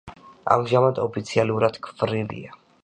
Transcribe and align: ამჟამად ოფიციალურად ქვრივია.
ამჟამად 0.55 1.03
ოფიციალურად 1.03 1.79
ქვრივია. 1.91 2.61